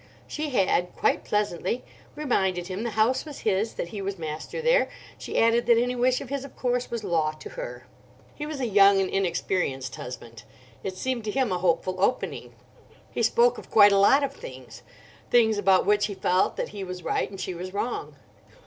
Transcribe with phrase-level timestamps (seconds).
[0.25, 4.89] She had—quite pleasantly—reminded him the house was his, that he was master there.
[5.19, 7.85] She added that any wish of his of course was law to her.
[8.33, 10.41] He was a young and inexperienced husband;
[10.83, 12.55] it seemed to him a hopeful opening.
[13.11, 17.03] He spoke of quite a lot of things—things about which he felt that he was
[17.03, 18.15] right and she was wrong.